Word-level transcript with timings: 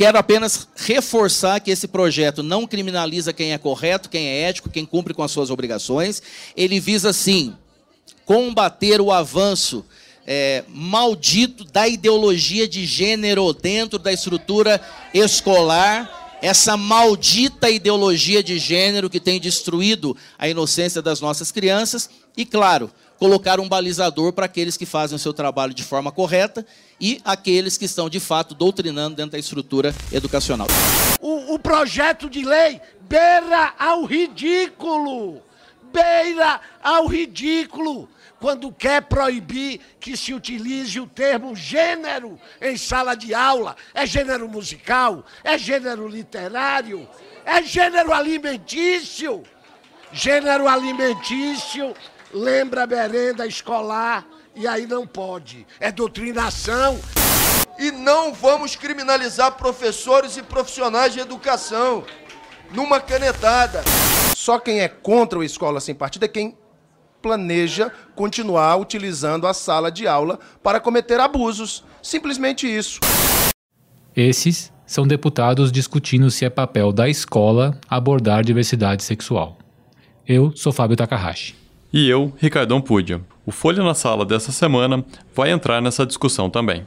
quero 0.00 0.16
apenas 0.16 0.66
reforçar 0.76 1.60
que 1.60 1.70
esse 1.70 1.86
projeto 1.86 2.42
não 2.42 2.66
criminaliza 2.66 3.34
quem 3.34 3.52
é 3.52 3.58
correto, 3.58 4.08
quem 4.08 4.28
é 4.28 4.48
ético, 4.48 4.70
quem 4.70 4.86
cumpre 4.86 5.12
com 5.12 5.22
as 5.22 5.30
suas 5.30 5.50
obrigações. 5.50 6.22
Ele 6.56 6.80
visa, 6.80 7.12
sim, 7.12 7.54
combater 8.24 8.98
o 8.98 9.12
avanço 9.12 9.84
é, 10.26 10.64
maldito 10.68 11.64
da 11.64 11.86
ideologia 11.86 12.66
de 12.66 12.86
gênero 12.86 13.52
dentro 13.52 13.98
da 13.98 14.10
estrutura 14.10 14.80
escolar 15.12 16.38
essa 16.40 16.78
maldita 16.78 17.68
ideologia 17.68 18.42
de 18.42 18.58
gênero 18.58 19.10
que 19.10 19.20
tem 19.20 19.38
destruído 19.38 20.16
a 20.38 20.48
inocência 20.48 21.02
das 21.02 21.20
nossas 21.20 21.52
crianças 21.52 22.08
e, 22.34 22.46
claro, 22.46 22.90
colocar 23.20 23.60
um 23.60 23.68
balizador 23.68 24.32
para 24.32 24.46
aqueles 24.46 24.78
que 24.78 24.86
fazem 24.86 25.14
o 25.14 25.18
seu 25.18 25.34
trabalho 25.34 25.74
de 25.74 25.84
forma 25.84 26.10
correta 26.10 26.66
e 26.98 27.20
aqueles 27.22 27.76
que 27.76 27.84
estão, 27.84 28.08
de 28.08 28.18
fato, 28.18 28.54
doutrinando 28.54 29.14
dentro 29.14 29.32
da 29.32 29.38
estrutura 29.38 29.94
educacional. 30.10 30.66
O, 31.20 31.54
o 31.54 31.58
projeto 31.58 32.30
de 32.30 32.42
lei 32.42 32.80
beira 33.02 33.74
ao 33.78 34.06
ridículo! 34.06 35.42
Beira 35.92 36.60
ao 36.82 37.06
ridículo! 37.06 38.08
quando 38.40 38.72
quer 38.72 39.02
proibir 39.02 39.82
que 40.00 40.16
se 40.16 40.32
utilize 40.32 40.98
o 40.98 41.06
termo 41.06 41.54
gênero 41.54 42.40
em 42.58 42.74
sala 42.74 43.14
de 43.14 43.34
aula. 43.34 43.76
É 43.92 44.06
gênero 44.06 44.48
musical, 44.48 45.26
é 45.44 45.58
gênero 45.58 46.08
literário, 46.08 47.06
é 47.44 47.62
gênero 47.62 48.14
alimentício. 48.14 49.42
Gênero 50.10 50.66
alimentício 50.66 51.94
lembra 52.32 52.86
merenda 52.86 53.46
escolar 53.46 54.26
e 54.54 54.66
aí 54.66 54.86
não 54.86 55.06
pode. 55.06 55.66
É 55.78 55.90
doutrinação. 55.90 56.98
E 57.78 57.90
não 57.90 58.32
vamos 58.32 58.76
criminalizar 58.76 59.52
professores 59.52 60.36
e 60.36 60.42
profissionais 60.42 61.14
de 61.14 61.20
educação 61.20 62.04
numa 62.72 63.00
canetada. 63.00 63.82
Só 64.36 64.58
quem 64.58 64.80
é 64.80 64.88
contra 64.88 65.38
o 65.38 65.44
escola 65.44 65.80
sem 65.80 65.94
partido 65.94 66.24
é 66.24 66.28
quem 66.28 66.56
planeja 67.22 67.92
continuar 68.14 68.76
utilizando 68.76 69.46
a 69.46 69.54
sala 69.54 69.90
de 69.90 70.06
aula 70.06 70.38
para 70.62 70.80
cometer 70.80 71.20
abusos. 71.20 71.84
Simplesmente 72.02 72.66
isso. 72.66 73.00
Esses 74.16 74.72
são 74.86 75.06
deputados 75.06 75.70
discutindo 75.70 76.30
se 76.30 76.44
é 76.44 76.50
papel 76.50 76.92
da 76.92 77.08
escola 77.08 77.78
abordar 77.88 78.42
diversidade 78.42 79.04
sexual. 79.04 79.56
Eu 80.26 80.52
sou 80.56 80.72
Fábio 80.72 80.96
Takahashi. 80.96 81.59
E 81.92 82.08
eu, 82.08 82.32
Ricardão 82.36 82.80
Púdia. 82.80 83.20
O 83.44 83.50
Folha 83.50 83.82
na 83.82 83.94
Sala 83.94 84.24
dessa 84.24 84.52
semana 84.52 85.04
vai 85.34 85.50
entrar 85.50 85.82
nessa 85.82 86.06
discussão 86.06 86.48
também. 86.48 86.86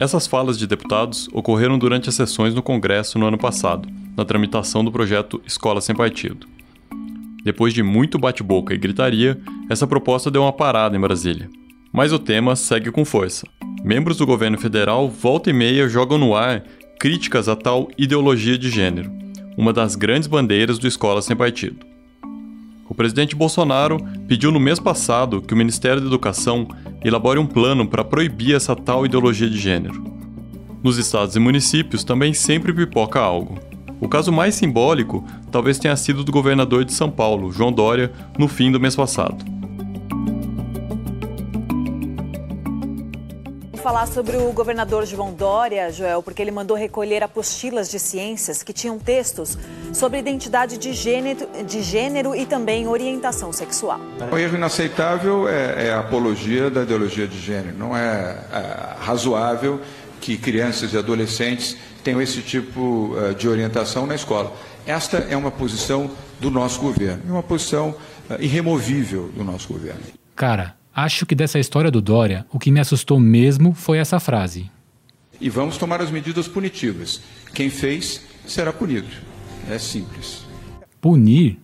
Essas 0.00 0.26
falas 0.26 0.58
de 0.58 0.66
deputados 0.66 1.28
ocorreram 1.32 1.78
durante 1.78 2.08
as 2.08 2.16
sessões 2.16 2.52
no 2.52 2.64
Congresso 2.64 3.16
no 3.16 3.26
ano 3.26 3.38
passado, 3.38 3.88
na 4.16 4.24
tramitação 4.24 4.84
do 4.84 4.90
projeto 4.90 5.40
Escola 5.46 5.80
Sem 5.80 5.94
Partido. 5.94 6.48
Depois 7.44 7.72
de 7.72 7.84
muito 7.84 8.18
bate-boca 8.18 8.74
e 8.74 8.78
gritaria, 8.78 9.40
essa 9.70 9.86
proposta 9.86 10.32
deu 10.32 10.42
uma 10.42 10.52
parada 10.52 10.96
em 10.96 11.00
Brasília. 11.00 11.48
Mas 11.92 12.12
o 12.12 12.18
tema 12.18 12.56
segue 12.56 12.90
com 12.90 13.04
força. 13.04 13.46
Membros 13.84 14.16
do 14.16 14.26
governo 14.26 14.58
federal 14.58 15.08
volta 15.08 15.48
e 15.48 15.52
meia 15.52 15.88
jogam 15.88 16.18
no 16.18 16.34
ar 16.34 16.64
críticas 17.04 17.50
a 17.50 17.54
tal 17.54 17.90
ideologia 17.98 18.56
de 18.56 18.70
gênero, 18.70 19.12
uma 19.58 19.74
das 19.74 19.94
grandes 19.94 20.26
bandeiras 20.26 20.78
do 20.78 20.88
Escola 20.88 21.20
Sem 21.20 21.36
Partido. 21.36 21.84
O 22.88 22.94
presidente 22.94 23.36
Bolsonaro 23.36 23.98
pediu 24.26 24.50
no 24.50 24.58
mês 24.58 24.80
passado 24.80 25.42
que 25.42 25.52
o 25.52 25.56
Ministério 25.56 26.00
da 26.00 26.06
Educação 26.06 26.66
elabore 27.04 27.38
um 27.38 27.44
plano 27.44 27.86
para 27.86 28.02
proibir 28.02 28.54
essa 28.54 28.74
tal 28.74 29.04
ideologia 29.04 29.50
de 29.50 29.58
gênero. 29.58 30.02
Nos 30.82 30.96
estados 30.96 31.36
e 31.36 31.38
municípios 31.38 32.04
também 32.04 32.32
sempre 32.32 32.72
pipoca 32.72 33.20
algo. 33.20 33.58
O 34.00 34.08
caso 34.08 34.32
mais 34.32 34.54
simbólico 34.54 35.22
talvez 35.52 35.78
tenha 35.78 35.96
sido 35.96 36.24
do 36.24 36.32
governador 36.32 36.86
de 36.86 36.94
São 36.94 37.10
Paulo, 37.10 37.52
João 37.52 37.70
Dória, 37.70 38.10
no 38.38 38.48
fim 38.48 38.72
do 38.72 38.80
mês 38.80 38.96
passado. 38.96 39.44
Falar 43.84 44.06
sobre 44.06 44.38
o 44.38 44.50
governador 44.50 45.04
João 45.04 45.30
Dória, 45.30 45.92
Joel, 45.92 46.22
porque 46.22 46.40
ele 46.40 46.50
mandou 46.50 46.74
recolher 46.74 47.22
apostilas 47.22 47.90
de 47.90 47.98
ciências 47.98 48.62
que 48.62 48.72
tinham 48.72 48.98
textos 48.98 49.58
sobre 49.92 50.18
identidade 50.18 50.78
de 50.78 50.94
gênero, 50.94 51.46
de 51.66 51.82
gênero 51.82 52.34
e 52.34 52.46
também 52.46 52.88
orientação 52.88 53.52
sexual. 53.52 54.00
O 54.32 54.38
erro 54.38 54.56
inaceitável 54.56 55.46
é, 55.46 55.88
é 55.88 55.92
a 55.92 56.00
apologia 56.00 56.70
da 56.70 56.82
ideologia 56.82 57.28
de 57.28 57.38
gênero. 57.38 57.76
Não 57.76 57.94
é, 57.94 58.38
é 58.50 58.94
razoável 59.00 59.78
que 60.18 60.38
crianças 60.38 60.94
e 60.94 60.96
adolescentes 60.96 61.76
tenham 62.02 62.22
esse 62.22 62.40
tipo 62.40 63.14
uh, 63.14 63.34
de 63.34 63.46
orientação 63.46 64.06
na 64.06 64.14
escola. 64.14 64.50
Esta 64.86 65.18
é 65.18 65.36
uma 65.36 65.50
posição 65.50 66.10
do 66.40 66.50
nosso 66.50 66.80
governo, 66.80 67.22
uma 67.34 67.42
posição 67.42 67.90
uh, 68.30 68.40
irremovível 68.40 69.28
do 69.28 69.44
nosso 69.44 69.68
governo. 69.68 70.00
Cara, 70.34 70.74
Acho 70.94 71.26
que 71.26 71.34
dessa 71.34 71.58
história 71.58 71.90
do 71.90 72.00
Dória, 72.00 72.46
o 72.52 72.58
que 72.58 72.70
me 72.70 72.78
assustou 72.78 73.18
mesmo 73.18 73.74
foi 73.74 73.98
essa 73.98 74.20
frase. 74.20 74.70
E 75.40 75.50
vamos 75.50 75.76
tomar 75.76 76.00
as 76.00 76.08
medidas 76.08 76.46
punitivas. 76.46 77.20
Quem 77.52 77.68
fez 77.68 78.24
será 78.46 78.72
punido. 78.72 79.08
É 79.68 79.76
simples. 79.76 80.44
Punir? 81.00 81.58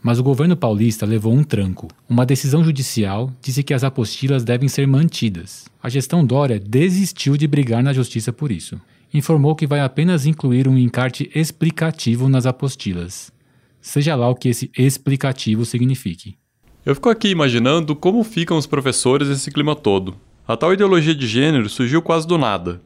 Mas 0.00 0.20
o 0.20 0.22
governo 0.22 0.56
paulista 0.56 1.04
levou 1.04 1.32
um 1.34 1.42
tranco. 1.42 1.88
Uma 2.08 2.24
decisão 2.24 2.62
judicial 2.62 3.32
disse 3.42 3.64
que 3.64 3.74
as 3.74 3.82
apostilas 3.82 4.44
devem 4.44 4.68
ser 4.68 4.86
mantidas. 4.86 5.66
A 5.82 5.88
gestão 5.88 6.24
Dória 6.24 6.60
desistiu 6.60 7.36
de 7.36 7.48
brigar 7.48 7.82
na 7.82 7.92
justiça 7.92 8.32
por 8.32 8.52
isso. 8.52 8.80
Informou 9.12 9.56
que 9.56 9.66
vai 9.66 9.80
apenas 9.80 10.24
incluir 10.24 10.68
um 10.68 10.78
encarte 10.78 11.28
explicativo 11.34 12.28
nas 12.28 12.46
apostilas. 12.46 13.32
Seja 13.80 14.14
lá 14.14 14.28
o 14.28 14.36
que 14.36 14.50
esse 14.50 14.70
explicativo 14.78 15.64
signifique. 15.64 16.37
Eu 16.88 16.94
fico 16.94 17.10
aqui 17.10 17.28
imaginando 17.28 17.94
como 17.94 18.24
ficam 18.24 18.56
os 18.56 18.66
professores 18.66 19.28
nesse 19.28 19.50
clima 19.50 19.76
todo. 19.76 20.14
A 20.46 20.56
tal 20.56 20.72
ideologia 20.72 21.14
de 21.14 21.26
gênero 21.26 21.68
surgiu 21.68 22.00
quase 22.00 22.26
do 22.26 22.38
nada. 22.38 22.80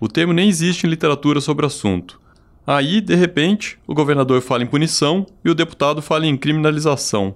O 0.00 0.08
termo 0.08 0.32
nem 0.32 0.48
existe 0.48 0.84
em 0.88 0.90
literatura 0.90 1.40
sobre 1.40 1.64
o 1.64 1.68
assunto. 1.68 2.20
Aí, 2.66 3.00
de 3.00 3.14
repente, 3.14 3.78
o 3.86 3.94
governador 3.94 4.40
fala 4.40 4.64
em 4.64 4.66
punição 4.66 5.24
e 5.44 5.50
o 5.50 5.54
deputado 5.54 6.02
fala 6.02 6.26
em 6.26 6.36
criminalização. 6.36 7.32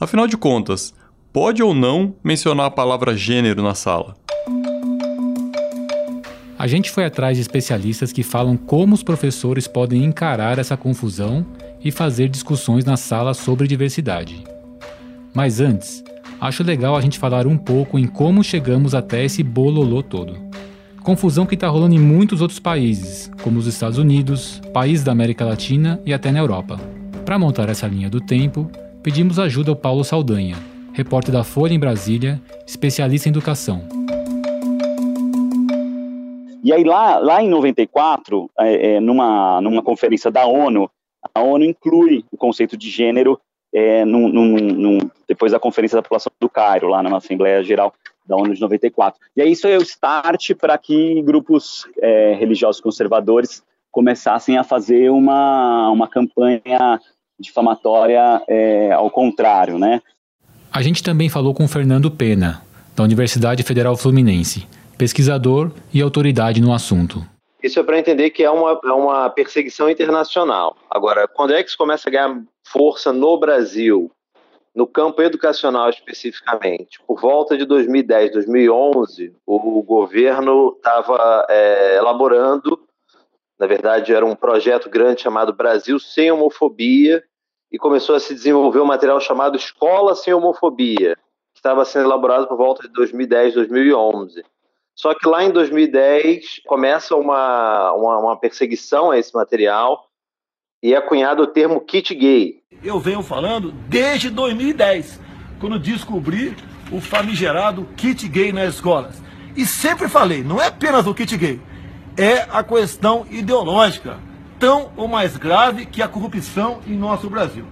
Afinal 0.00 0.26
de 0.26 0.38
contas, 0.38 0.94
pode 1.34 1.62
ou 1.62 1.74
não 1.74 2.14
mencionar 2.24 2.64
a 2.64 2.70
palavra 2.70 3.14
gênero 3.14 3.62
na 3.62 3.74
sala? 3.74 4.16
A 6.58 6.66
gente 6.66 6.90
foi 6.90 7.04
atrás 7.04 7.36
de 7.36 7.42
especialistas 7.42 8.10
que 8.10 8.22
falam 8.22 8.56
como 8.56 8.94
os 8.94 9.02
professores 9.02 9.68
podem 9.68 10.02
encarar 10.02 10.58
essa 10.58 10.78
confusão 10.78 11.44
e 11.84 11.92
fazer 11.92 12.30
discussões 12.30 12.86
na 12.86 12.96
sala 12.96 13.34
sobre 13.34 13.68
diversidade. 13.68 14.42
Mas 15.38 15.60
antes, 15.60 16.02
acho 16.40 16.64
legal 16.64 16.96
a 16.96 17.00
gente 17.00 17.16
falar 17.16 17.46
um 17.46 17.56
pouco 17.56 17.96
em 17.96 18.08
como 18.08 18.42
chegamos 18.42 18.92
até 18.92 19.24
esse 19.24 19.40
bololô 19.40 20.02
todo. 20.02 20.36
Confusão 21.04 21.46
que 21.46 21.54
está 21.54 21.68
rolando 21.68 21.94
em 21.94 21.98
muitos 22.00 22.42
outros 22.42 22.58
países, 22.58 23.30
como 23.40 23.56
os 23.56 23.68
Estados 23.68 23.98
Unidos, 23.98 24.60
países 24.74 25.04
da 25.04 25.12
América 25.12 25.44
Latina 25.44 26.02
e 26.04 26.12
até 26.12 26.32
na 26.32 26.40
Europa. 26.40 26.76
Para 27.24 27.38
montar 27.38 27.68
essa 27.68 27.86
linha 27.86 28.10
do 28.10 28.20
tempo, 28.20 28.68
pedimos 29.00 29.38
ajuda 29.38 29.70
ao 29.70 29.76
Paulo 29.76 30.02
Saldanha, 30.02 30.56
repórter 30.92 31.32
da 31.32 31.44
Folha 31.44 31.72
em 31.72 31.78
Brasília, 31.78 32.42
especialista 32.66 33.28
em 33.28 33.30
educação. 33.30 33.82
E 36.64 36.72
aí 36.72 36.82
lá, 36.82 37.18
lá 37.18 37.40
em 37.40 37.48
94, 37.48 38.50
é, 38.58 38.96
é, 38.96 39.00
numa, 39.00 39.60
numa 39.60 39.84
conferência 39.84 40.32
da 40.32 40.44
ONU, 40.46 40.90
a 41.32 41.40
ONU 41.40 41.64
inclui 41.64 42.24
o 42.32 42.36
conceito 42.36 42.76
de 42.76 42.90
gênero 42.90 43.38
é, 43.72 44.04
num, 44.04 44.28
num, 44.28 44.56
num, 44.56 44.98
depois 45.26 45.52
da 45.52 45.60
Conferência 45.60 45.96
da 45.96 46.02
População 46.02 46.32
do 46.40 46.48
Cairo, 46.48 46.88
lá 46.88 47.02
na 47.02 47.16
Assembleia 47.16 47.62
Geral 47.62 47.92
da 48.26 48.36
ONU 48.36 48.54
de 48.54 48.60
94. 48.60 49.18
E 49.36 49.42
aí 49.42 49.52
isso 49.52 49.66
é 49.66 49.78
o 49.78 49.82
start 49.82 50.54
para 50.54 50.76
que 50.76 51.22
grupos 51.22 51.86
é, 52.00 52.34
religiosos 52.34 52.80
conservadores 52.80 53.62
começassem 53.90 54.58
a 54.58 54.64
fazer 54.64 55.10
uma, 55.10 55.90
uma 55.90 56.06
campanha 56.06 57.00
difamatória 57.40 58.42
é, 58.46 58.92
ao 58.92 59.10
contrário, 59.10 59.78
né? 59.78 60.02
A 60.70 60.82
gente 60.82 61.02
também 61.02 61.28
falou 61.30 61.54
com 61.54 61.66
Fernando 61.66 62.10
Pena, 62.10 62.62
da 62.94 63.02
Universidade 63.02 63.62
Federal 63.62 63.96
Fluminense, 63.96 64.66
pesquisador 64.98 65.70
e 65.94 66.02
autoridade 66.02 66.60
no 66.60 66.74
assunto. 66.74 67.24
Isso 67.62 67.80
é 67.80 67.82
para 67.82 67.98
entender 67.98 68.30
que 68.30 68.44
é 68.44 68.50
uma, 68.50 68.78
é 68.84 68.92
uma 68.92 69.30
perseguição 69.30 69.88
internacional. 69.88 70.76
Agora, 70.90 71.26
quando 71.26 71.54
é 71.54 71.62
que 71.62 71.70
isso 71.70 71.78
começa 71.78 72.08
a 72.08 72.12
ganhar 72.12 72.40
força 72.70 73.12
no 73.12 73.38
Brasil, 73.38 74.10
no 74.74 74.86
campo 74.86 75.22
educacional 75.22 75.90
especificamente? 75.90 77.00
Por 77.06 77.20
volta 77.20 77.56
de 77.56 77.64
2010, 77.64 78.32
2011, 78.32 79.34
o 79.46 79.82
governo 79.82 80.74
estava 80.76 81.46
é, 81.48 81.96
elaborando, 81.96 82.80
na 83.58 83.66
verdade, 83.66 84.14
era 84.14 84.24
um 84.24 84.36
projeto 84.36 84.88
grande 84.88 85.22
chamado 85.22 85.52
Brasil 85.52 85.98
Sem 85.98 86.30
Homofobia, 86.30 87.24
e 87.70 87.78
começou 87.78 88.14
a 88.14 88.20
se 88.20 88.34
desenvolver 88.34 88.80
um 88.80 88.86
material 88.86 89.20
chamado 89.20 89.56
Escola 89.56 90.14
Sem 90.14 90.32
Homofobia, 90.32 91.16
que 91.52 91.58
estava 91.58 91.84
sendo 91.84 92.06
elaborado 92.06 92.46
por 92.46 92.56
volta 92.56 92.82
de 92.82 92.92
2010, 92.94 93.54
2011. 93.54 94.44
Só 94.94 95.14
que 95.14 95.28
lá 95.28 95.44
em 95.44 95.50
2010 95.50 96.62
começa 96.66 97.14
uma, 97.14 97.92
uma, 97.92 98.18
uma 98.18 98.36
perseguição 98.36 99.10
a 99.10 99.18
esse 99.18 99.34
material 99.34 100.07
e 100.82 100.94
é 100.94 101.00
cunhado 101.00 101.42
o 101.42 101.46
termo 101.46 101.80
kit 101.80 102.14
gay. 102.14 102.58
Eu 102.82 103.00
venho 103.00 103.22
falando 103.22 103.72
desde 103.88 104.30
2010, 104.30 105.20
quando 105.58 105.78
descobri 105.78 106.56
o 106.92 107.00
famigerado 107.00 107.86
kit 107.96 108.26
gay 108.28 108.52
nas 108.52 108.74
escolas. 108.74 109.20
E 109.56 109.66
sempre 109.66 110.08
falei, 110.08 110.42
não 110.42 110.60
é 110.60 110.68
apenas 110.68 111.06
o 111.06 111.14
kit 111.14 111.36
gay, 111.36 111.60
é 112.16 112.46
a 112.50 112.62
questão 112.62 113.26
ideológica, 113.30 114.18
tão 114.58 114.90
ou 114.96 115.08
mais 115.08 115.36
grave 115.36 115.86
que 115.86 116.00
a 116.00 116.08
corrupção 116.08 116.80
em 116.86 116.96
nosso 116.96 117.28
Brasil. 117.28 117.64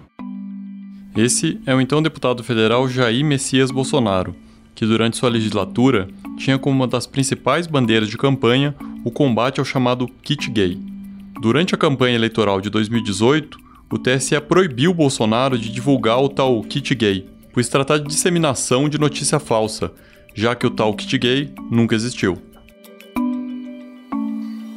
Esse 1.17 1.61
é 1.65 1.75
o 1.75 1.81
então 1.81 2.03
deputado 2.03 2.43
federal 2.43 2.89
Jair 2.89 3.25
Messias 3.25 3.71
Bolsonaro, 3.71 4.35
que 4.75 4.85
durante 4.85 5.17
sua 5.17 5.31
legislatura 5.31 6.09
tinha 6.37 6.59
como 6.59 6.77
uma 6.77 6.87
das 6.87 7.07
principais 7.07 7.67
bandeiras 7.67 8.09
de 8.11 8.19
campanha 8.19 8.75
o 9.05 9.11
combate 9.11 9.59
ao 9.59 9.65
chamado 9.65 10.07
kit 10.23 10.51
gay. 10.51 10.96
Durante 11.39 11.75
a 11.75 11.79
campanha 11.79 12.17
eleitoral 12.17 12.63
de 12.63 12.71
2018, 12.71 13.59
o 13.93 13.99
TSE 13.99 14.41
proibiu 14.41 14.95
Bolsonaro 14.95 15.59
de 15.59 15.71
divulgar 15.71 16.19
o 16.23 16.31
tal 16.31 16.63
kit 16.63 16.95
gay, 16.95 17.29
por 17.53 17.63
se 17.63 17.71
tratar 17.71 17.99
de 17.99 18.09
disseminação 18.09 18.89
de 18.89 18.99
notícia 18.99 19.39
falsa, 19.39 19.93
já 20.35 20.55
que 20.55 20.67
o 20.67 20.71
tal 20.71 20.95
kit 20.95 21.19
gay 21.19 21.53
nunca 21.71 21.95
existiu. 21.95 22.39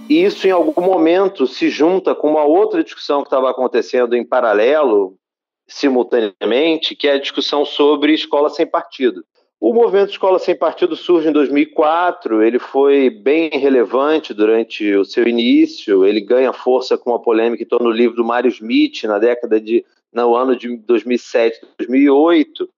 Isso, 0.09 0.47
em 0.47 0.51
algum 0.51 0.81
momento, 0.81 1.47
se 1.47 1.69
junta 1.69 2.13
com 2.13 2.31
uma 2.31 2.43
outra 2.43 2.83
discussão 2.83 3.21
que 3.21 3.27
estava 3.27 3.49
acontecendo 3.49 4.13
em 4.13 4.25
paralelo, 4.25 5.15
simultaneamente, 5.65 6.93
que 6.93 7.07
é 7.07 7.13
a 7.13 7.19
discussão 7.19 7.63
sobre 7.63 8.13
escola 8.13 8.49
sem 8.49 8.67
partido. 8.67 9.23
O 9.61 9.73
movimento 9.73 10.11
Escola 10.11 10.39
Sem 10.39 10.55
Partido 10.55 10.95
surge 10.95 11.27
em 11.27 11.33
2004, 11.33 12.41
ele 12.41 12.59
foi 12.59 13.09
bem 13.09 13.49
relevante 13.49 14.33
durante 14.33 14.95
o 14.95 15.03
seu 15.03 15.27
início, 15.27 16.05
ele 16.05 16.21
ganha 16.21 16.53
força 16.53 16.97
com 16.97 17.13
a 17.13 17.19
polêmica 17.19 17.61
em 17.61 17.67
torno 17.67 17.89
do 17.89 17.95
livro 17.95 18.15
do 18.15 18.23
Mário 18.23 18.49
Smith, 18.49 19.03
na 19.03 19.19
década 19.19 19.59
de, 19.59 19.85
no 20.13 20.33
ano 20.33 20.55
de 20.55 20.77
2007, 20.77 21.59
2008, 21.77 22.69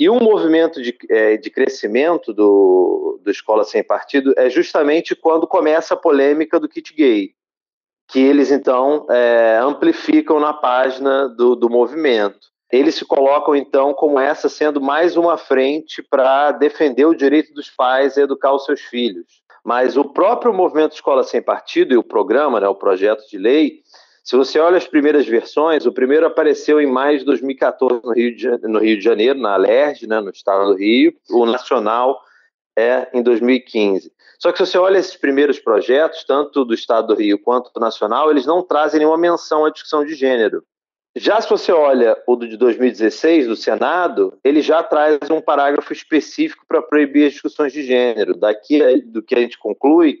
e 0.00 0.08
um 0.08 0.18
movimento 0.18 0.80
de, 0.80 0.96
é, 1.10 1.36
de 1.36 1.50
crescimento 1.50 2.32
do, 2.32 3.20
do 3.22 3.30
Escola 3.30 3.62
Sem 3.64 3.84
Partido 3.84 4.32
é 4.34 4.48
justamente 4.48 5.14
quando 5.14 5.46
começa 5.46 5.92
a 5.92 5.98
polêmica 5.98 6.58
do 6.58 6.70
kit 6.70 6.94
gay, 6.94 7.32
que 8.08 8.18
eles 8.18 8.50
então 8.50 9.06
é, 9.10 9.58
amplificam 9.62 10.40
na 10.40 10.54
página 10.54 11.28
do, 11.28 11.54
do 11.54 11.68
movimento 11.68 12.48
eles 12.70 12.94
se 12.94 13.04
colocam 13.04 13.56
então 13.56 13.94
como 13.94 14.18
essa 14.18 14.48
sendo 14.48 14.80
mais 14.80 15.16
uma 15.16 15.36
frente 15.36 16.02
para 16.02 16.52
defender 16.52 17.06
o 17.06 17.14
direito 17.14 17.52
dos 17.54 17.70
pais 17.70 18.18
a 18.18 18.22
educar 18.22 18.52
os 18.52 18.64
seus 18.64 18.80
filhos. 18.80 19.42
Mas 19.64 19.96
o 19.96 20.04
próprio 20.04 20.52
movimento 20.52 20.94
Escola 20.94 21.22
Sem 21.22 21.42
Partido 21.42 21.94
e 21.94 21.96
o 21.96 22.02
programa, 22.02 22.60
né, 22.60 22.68
o 22.68 22.74
projeto 22.74 23.26
de 23.28 23.38
lei, 23.38 23.82
se 24.22 24.36
você 24.36 24.58
olha 24.58 24.76
as 24.76 24.86
primeiras 24.86 25.26
versões, 25.26 25.86
o 25.86 25.92
primeiro 25.92 26.26
apareceu 26.26 26.78
em 26.80 26.86
maio 26.86 27.18
de 27.18 27.24
2014 27.24 28.02
no 28.04 28.12
Rio 28.12 28.36
de, 28.36 28.48
no 28.68 28.78
Rio 28.78 28.98
de 28.98 29.02
Janeiro, 29.02 29.38
na 29.38 29.54
Alerj, 29.54 30.06
né, 30.06 30.20
no 30.20 30.28
estado 30.28 30.66
do 30.66 30.74
Rio. 30.74 31.14
O 31.30 31.46
nacional 31.46 32.20
é 32.78 33.08
em 33.14 33.22
2015. 33.22 34.12
Só 34.38 34.52
que 34.52 34.58
se 34.58 34.70
você 34.70 34.78
olha 34.78 34.98
esses 34.98 35.16
primeiros 35.16 35.58
projetos, 35.58 36.24
tanto 36.24 36.62
do 36.64 36.74
estado 36.74 37.08
do 37.08 37.14
Rio 37.14 37.38
quanto 37.38 37.72
do 37.72 37.80
nacional, 37.80 38.30
eles 38.30 38.44
não 38.44 38.62
trazem 38.62 38.98
nenhuma 39.00 39.16
menção 39.16 39.64
à 39.64 39.70
discussão 39.70 40.04
de 40.04 40.14
gênero. 40.14 40.62
Já 41.18 41.40
se 41.40 41.50
você 41.50 41.72
olha 41.72 42.16
o 42.26 42.36
de 42.36 42.56
2016 42.56 43.48
do 43.48 43.56
Senado, 43.56 44.38
ele 44.44 44.62
já 44.62 44.82
traz 44.82 45.18
um 45.30 45.40
parágrafo 45.40 45.92
específico 45.92 46.64
para 46.66 46.80
proibir 46.80 47.26
as 47.26 47.32
discussões 47.32 47.72
de 47.72 47.82
gênero. 47.82 48.36
Daqui 48.36 49.00
do 49.02 49.20
que 49.20 49.34
a 49.34 49.40
gente 49.40 49.58
conclui 49.58 50.20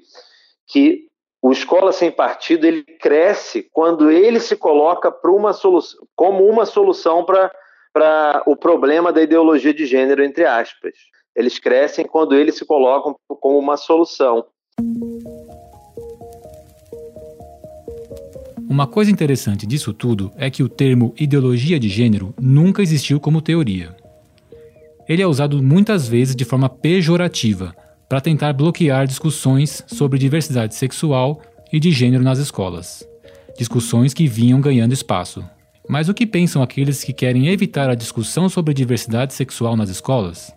que 0.66 1.06
o 1.40 1.52
escola 1.52 1.92
sem 1.92 2.10
partido 2.10 2.66
ele 2.66 2.82
cresce 2.82 3.68
quando 3.72 4.10
ele 4.10 4.40
se 4.40 4.56
coloca 4.56 5.14
uma 5.24 5.52
solução, 5.52 6.00
como 6.16 6.44
uma 6.44 6.66
solução 6.66 7.24
para 7.24 8.42
o 8.44 8.56
problema 8.56 9.12
da 9.12 9.22
ideologia 9.22 9.72
de 9.72 9.86
gênero 9.86 10.24
entre 10.24 10.44
aspas. 10.44 10.94
Eles 11.34 11.60
crescem 11.60 12.04
quando 12.04 12.34
eles 12.34 12.56
se 12.56 12.64
colocam 12.64 13.14
como 13.40 13.56
uma 13.56 13.76
solução. 13.76 14.44
Uma 18.70 18.86
coisa 18.86 19.10
interessante 19.10 19.66
disso 19.66 19.94
tudo 19.94 20.30
é 20.36 20.50
que 20.50 20.62
o 20.62 20.68
termo 20.68 21.14
ideologia 21.18 21.80
de 21.80 21.88
gênero 21.88 22.34
nunca 22.38 22.82
existiu 22.82 23.18
como 23.18 23.40
teoria. 23.40 23.96
Ele 25.08 25.22
é 25.22 25.26
usado 25.26 25.62
muitas 25.62 26.06
vezes 26.06 26.36
de 26.36 26.44
forma 26.44 26.68
pejorativa 26.68 27.74
para 28.06 28.20
tentar 28.20 28.52
bloquear 28.52 29.06
discussões 29.06 29.82
sobre 29.86 30.18
diversidade 30.18 30.74
sexual 30.74 31.40
e 31.72 31.80
de 31.80 31.90
gênero 31.90 32.22
nas 32.22 32.38
escolas. 32.38 33.08
Discussões 33.56 34.12
que 34.12 34.26
vinham 34.26 34.60
ganhando 34.60 34.92
espaço. 34.92 35.42
Mas 35.88 36.10
o 36.10 36.14
que 36.14 36.26
pensam 36.26 36.62
aqueles 36.62 37.02
que 37.02 37.14
querem 37.14 37.48
evitar 37.48 37.88
a 37.88 37.94
discussão 37.94 38.50
sobre 38.50 38.74
diversidade 38.74 39.32
sexual 39.32 39.78
nas 39.78 39.88
escolas? 39.88 40.54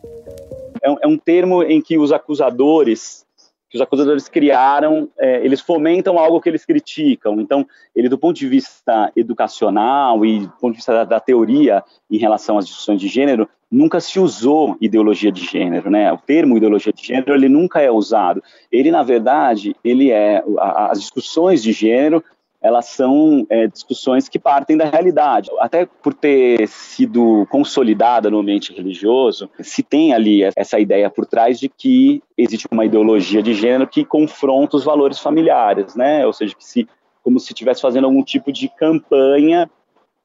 É 0.83 0.91
um, 0.91 0.97
é 1.01 1.17
termo 1.23 1.63
em 1.63 1.81
que 1.81 1.97
os 1.97 2.11
acusadores 2.11 3.23
que 3.71 3.77
os 3.77 3.81
acusadores 3.81 4.27
criaram, 4.27 5.07
é, 5.17 5.43
eles 5.45 5.61
fomentam 5.61 6.19
algo 6.19 6.41
que 6.41 6.49
eles 6.49 6.65
criticam. 6.65 7.39
Então, 7.39 7.65
ele, 7.95 8.09
do 8.09 8.17
ponto 8.17 8.35
de 8.35 8.45
vista 8.45 9.09
educacional 9.15 10.25
e 10.25 10.41
do 10.41 10.53
ponto 10.59 10.73
de 10.73 10.79
vista 10.79 10.91
da, 10.91 11.05
da, 11.05 11.19
teoria 11.21 11.81
em 12.09 12.17
relação 12.17 12.57
às 12.57 12.67
discussões 12.67 12.99
de 12.99 13.07
gênero, 13.07 13.47
nunca 13.71 14.01
se 14.01 14.19
usou 14.19 14.75
ideologia 14.81 15.31
de 15.31 15.45
gênero, 15.45 15.89
né? 15.89 16.11
O 16.11 16.17
termo 16.17 16.57
ideologia 16.57 16.91
de 16.91 17.01
gênero, 17.01 17.33
ele 17.33 17.47
nunca 17.47 17.79
é 17.79 17.89
usado. 17.89 18.43
Ele, 18.69 18.91
na 18.91 19.03
verdade, 19.03 19.73
ele 19.85 20.11
é 20.11 20.43
as 20.59 20.99
discussões 20.99 21.63
de 21.63 21.71
gênero 21.71 22.21
elas 22.61 22.85
são 22.85 23.45
é, 23.49 23.67
discussões 23.67 24.29
que 24.29 24.37
partem 24.37 24.77
da 24.77 24.85
realidade. 24.85 25.49
Até 25.59 25.85
por 25.85 26.13
ter 26.13 26.67
sido 26.67 27.47
consolidada 27.49 28.29
no 28.29 28.39
ambiente 28.39 28.71
religioso, 28.71 29.49
se 29.59 29.81
tem 29.81 30.13
ali 30.13 30.43
essa 30.55 30.79
ideia 30.79 31.09
por 31.09 31.25
trás 31.25 31.59
de 31.59 31.67
que 31.67 32.21
existe 32.37 32.67
uma 32.71 32.85
ideologia 32.85 33.41
de 33.41 33.53
gênero 33.53 33.87
que 33.87 34.05
confronta 34.05 34.77
os 34.77 34.83
valores 34.83 35.19
familiares, 35.19 35.95
né? 35.95 36.25
Ou 36.25 36.33
seja, 36.33 36.55
que 36.55 36.63
se, 36.63 36.87
como 37.23 37.39
se 37.39 37.51
estivesse 37.51 37.81
fazendo 37.81 38.05
algum 38.05 38.23
tipo 38.23 38.51
de 38.51 38.69
campanha 38.69 39.69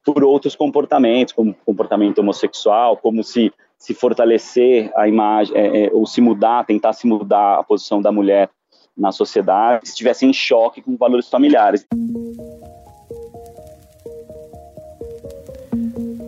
por 0.05 0.23
outros 0.23 0.55
comportamentos, 0.55 1.33
como 1.33 1.55
comportamento 1.65 2.19
homossexual, 2.19 2.97
como 2.97 3.23
se 3.23 3.51
se 3.77 3.93
fortalecer 3.93 4.91
a 4.95 5.07
imagem, 5.07 5.55
é, 5.55 5.85
é, 5.85 5.89
ou 5.93 6.05
se 6.05 6.19
mudar, 6.19 6.65
tentar 6.65 6.93
se 6.93 7.05
mudar 7.05 7.59
a 7.59 7.63
posição 7.63 8.01
da 8.01 8.11
mulher 8.11 8.49
na 8.97 9.11
sociedade, 9.11 9.87
estivessem 9.87 10.29
em 10.29 10.33
choque 10.33 10.81
com 10.81 10.97
valores 10.97 11.29
familiares. 11.29 11.85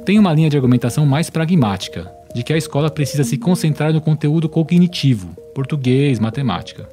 Tem 0.05 0.17
uma 0.17 0.33
linha 0.33 0.49
de 0.49 0.57
argumentação 0.57 1.05
mais 1.05 1.29
pragmática, 1.29 2.11
de 2.33 2.43
que 2.43 2.53
a 2.53 2.57
escola 2.57 2.89
precisa 2.89 3.23
se 3.23 3.37
concentrar 3.37 3.93
no 3.93 4.01
conteúdo 4.01 4.47
cognitivo, 4.47 5.35
português, 5.53 6.19
matemática. 6.19 6.87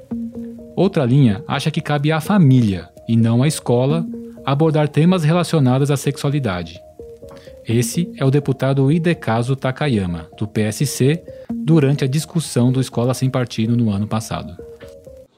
Outra 0.75 1.05
linha 1.05 1.43
acha 1.49 1.71
que 1.71 1.81
cabe 1.81 2.13
à 2.13 2.21
família, 2.21 2.89
e 3.09 3.17
não 3.17 3.43
à 3.43 3.49
escola, 3.49 4.05
abordar 4.45 4.89
temas 4.89 5.25
relacionados 5.25 5.91
à 5.91 5.97
sexualidade. 5.97 6.81
Esse 7.67 8.13
é 8.17 8.25
o 8.25 8.31
deputado 8.31 8.93
Idecaso 8.93 9.57
Takayama, 9.57 10.29
do 10.39 10.47
PSC, 10.47 11.23
durante 11.51 12.05
a 12.05 12.09
discussão 12.09 12.71
do 12.71 12.81
Escola 12.81 13.13
Sem 13.13 13.29
Partido 13.29 13.77
no 13.77 13.91
ano 13.91 14.07
passado. 14.07 14.66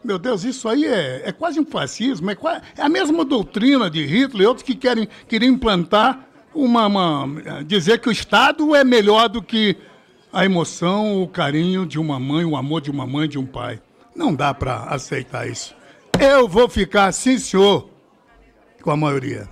Meu 0.02 0.18
Deus, 0.18 0.44
isso 0.44 0.68
aí 0.68 0.84
é, 0.84 1.22
é 1.24 1.32
quase 1.32 1.58
um 1.58 1.66
fascismo, 1.66 2.30
é, 2.30 2.34
quase, 2.34 2.62
é, 2.76 2.82
a 2.82 2.88
mesma 2.88 3.24
doutrina 3.24 3.90
de 3.90 4.04
Hitler 4.04 4.42
e 4.42 4.46
outros 4.46 4.64
que 4.64 4.74
querem, 4.74 5.08
querem 5.26 5.48
implantar 5.48 6.28
uma, 6.54 6.86
uma. 6.86 7.64
dizer 7.64 8.00
que 8.00 8.08
o 8.08 8.12
Estado 8.12 8.74
é 8.74 8.84
melhor 8.84 9.28
do 9.28 9.42
que 9.42 9.76
a 10.32 10.44
emoção, 10.44 11.22
o 11.22 11.28
carinho 11.28 11.84
de 11.84 11.98
uma 11.98 12.20
mãe, 12.20 12.44
o 12.44 12.56
amor 12.56 12.80
de 12.80 12.90
uma 12.90 13.06
mãe, 13.06 13.28
de 13.28 13.38
um 13.38 13.46
pai. 13.46 13.80
Não 14.14 14.34
dá 14.34 14.52
para 14.54 14.84
aceitar 14.84 15.48
isso. 15.48 15.74
Eu 16.18 16.48
vou 16.48 16.68
ficar, 16.68 17.12
sim, 17.12 17.38
senhor, 17.38 17.88
com 18.82 18.90
a 18.90 18.96
maioria. 18.96 19.48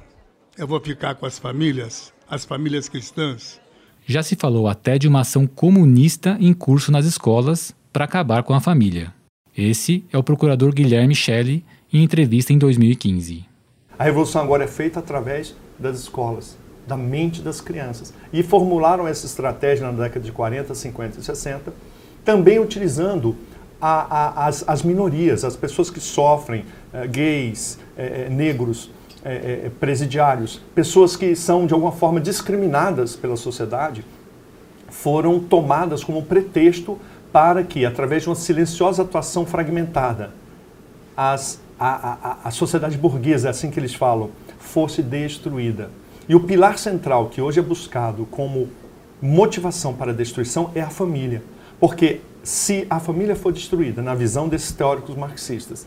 Eu 0.56 0.66
vou 0.66 0.80
ficar 0.80 1.14
com 1.14 1.26
as 1.26 1.38
famílias, 1.38 2.12
as 2.28 2.44
famílias 2.44 2.88
cristãs. 2.88 3.60
Já 4.04 4.22
se 4.22 4.36
falou 4.36 4.68
até 4.68 4.98
de 4.98 5.08
uma 5.08 5.20
ação 5.20 5.46
comunista 5.46 6.36
em 6.40 6.52
curso 6.52 6.92
nas 6.92 7.04
escolas 7.04 7.74
para 7.92 8.04
acabar 8.04 8.42
com 8.42 8.54
a 8.54 8.60
família. 8.60 9.12
Esse 9.56 10.04
é 10.12 10.18
o 10.18 10.22
procurador 10.22 10.70
Guilherme 10.70 11.14
Shelley 11.14 11.64
em 11.90 12.04
entrevista 12.04 12.52
em 12.52 12.58
2015. 12.58 13.46
A 13.98 14.04
revolução 14.04 14.42
agora 14.42 14.64
é 14.64 14.66
feita 14.66 14.98
através 14.98 15.56
das 15.78 15.98
escolas, 15.98 16.58
da 16.86 16.94
mente 16.94 17.40
das 17.40 17.58
crianças. 17.58 18.12
E 18.30 18.42
formularam 18.42 19.08
essa 19.08 19.24
estratégia 19.24 19.90
na 19.90 20.02
década 20.02 20.20
de 20.20 20.30
40, 20.30 20.74
50 20.74 21.20
e 21.20 21.22
60, 21.22 21.72
também 22.22 22.58
utilizando 22.58 23.34
a, 23.80 24.42
a, 24.44 24.46
as, 24.46 24.62
as, 24.68 24.82
minorias, 24.82 25.42
as 25.42 25.56
pessoas 25.56 25.88
que 25.88 26.00
sofrem, 26.00 26.66
eh, 26.92 27.06
gays, 27.06 27.78
eh, 27.96 28.26
eh 28.26 28.28
negros, 28.28 28.90
eh, 29.24 29.62
eh, 29.64 29.70
presidiários, 29.80 30.60
pessoas 30.74 31.16
que 31.16 31.34
são 31.34 31.66
de 31.66 31.72
alguma 31.72 31.92
forma 31.92 32.20
discriminadas 32.20 33.16
pela 33.16 33.36
sociedade 33.36 34.04
foram 34.90 35.40
tomadas 35.40 36.04
como 36.04 36.22
pretexto 36.22 36.98
para 37.36 37.62
que, 37.62 37.84
através 37.84 38.22
de 38.22 38.30
uma 38.30 38.34
silenciosa 38.34 39.02
atuação 39.02 39.44
fragmentada, 39.44 40.30
as, 41.14 41.60
a, 41.78 42.38
a, 42.44 42.48
a 42.48 42.50
sociedade 42.50 42.96
burguesa, 42.96 43.48
é 43.48 43.50
assim 43.50 43.70
que 43.70 43.78
eles 43.78 43.92
falam, 43.92 44.30
fosse 44.58 45.02
destruída. 45.02 45.90
E 46.26 46.34
o 46.34 46.40
pilar 46.40 46.78
central 46.78 47.28
que 47.28 47.42
hoje 47.42 47.60
é 47.60 47.62
buscado 47.62 48.24
como 48.30 48.70
motivação 49.20 49.92
para 49.92 50.12
a 50.12 50.14
destruição 50.14 50.70
é 50.74 50.80
a 50.80 50.88
família. 50.88 51.42
Porque 51.78 52.22
se 52.42 52.86
a 52.88 52.98
família 52.98 53.36
for 53.36 53.52
destruída, 53.52 54.00
na 54.00 54.14
visão 54.14 54.48
desses 54.48 54.72
teóricos 54.72 55.14
marxistas, 55.14 55.86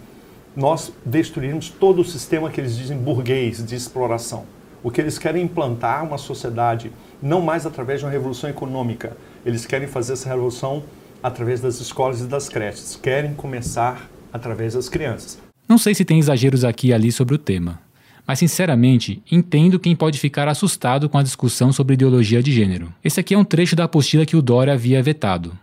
nós 0.55 0.93
destruímos 1.03 1.67
todo 1.67 2.03
o 2.03 2.05
sistema 2.05 2.51
que 2.51 2.61
eles 2.61 2.77
dizem 2.77 2.95
burguês 2.95 3.65
de 3.65 3.73
exploração. 3.73 4.43
O 4.83 4.91
que 4.91 5.01
eles 5.01 5.17
querem 5.17 5.45
implantar 5.45 6.05
uma 6.05 6.19
sociedade 6.19 6.91
não 7.19 7.41
mais 7.41 7.65
através 7.65 8.01
de 8.01 8.05
uma 8.05 8.11
revolução 8.11 8.47
econômica. 8.47 9.17
Eles 9.43 9.65
querem 9.65 9.87
fazer 9.87 10.13
essa 10.13 10.29
revolução 10.29 10.83
através 11.21 11.61
das 11.61 11.79
escolas 11.79 12.21
e 12.21 12.27
das 12.27 12.49
creches. 12.49 12.95
Querem 12.95 13.33
começar 13.33 14.09
através 14.31 14.73
das 14.73 14.89
crianças. 14.89 15.41
Não 15.67 15.77
sei 15.77 15.93
se 15.93 16.05
tem 16.05 16.19
exageros 16.19 16.63
aqui 16.63 16.87
e 16.87 16.93
ali 16.93 17.11
sobre 17.11 17.35
o 17.35 17.37
tema, 17.37 17.79
mas 18.25 18.39
sinceramente 18.39 19.21
entendo 19.31 19.79
quem 19.79 19.95
pode 19.95 20.19
ficar 20.19 20.47
assustado 20.47 21.07
com 21.07 21.17
a 21.17 21.23
discussão 21.23 21.71
sobre 21.71 21.93
ideologia 21.93 22.41
de 22.41 22.51
gênero. 22.51 22.93
Esse 23.03 23.19
aqui 23.19 23.33
é 23.33 23.37
um 23.37 23.43
trecho 23.43 23.75
da 23.75 23.83
apostila 23.83 24.25
que 24.25 24.35
o 24.35 24.41
Dória 24.41 24.73
havia 24.73 25.01
vetado. 25.03 25.57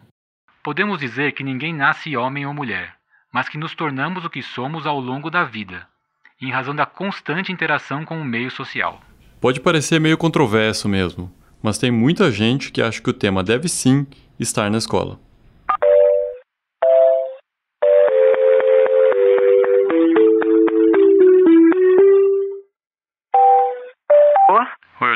Podemos 0.62 0.98
dizer 0.98 1.32
que 1.32 1.44
ninguém 1.44 1.74
nasce 1.74 2.16
homem 2.16 2.46
ou 2.46 2.54
mulher, 2.54 2.94
mas 3.32 3.48
que 3.48 3.58
nos 3.58 3.74
tornamos 3.74 4.24
o 4.24 4.30
que 4.30 4.42
somos 4.42 4.86
ao 4.86 4.98
longo 5.00 5.30
da 5.30 5.44
vida, 5.44 5.86
em 6.40 6.50
razão 6.50 6.74
da 6.74 6.86
constante 6.86 7.52
interação 7.52 8.04
com 8.04 8.20
o 8.20 8.24
meio 8.24 8.50
social. 8.50 9.00
Pode 9.40 9.60
parecer 9.60 10.00
meio 10.00 10.16
controverso 10.16 10.88
mesmo, 10.88 11.32
mas 11.62 11.78
tem 11.78 11.90
muita 11.90 12.30
gente 12.30 12.72
que 12.72 12.82
acha 12.82 13.00
que 13.00 13.10
o 13.10 13.12
tema 13.12 13.42
deve 13.44 13.68
sim 13.68 14.06
estar 14.38 14.70
na 14.70 14.78
escola. 14.78 15.20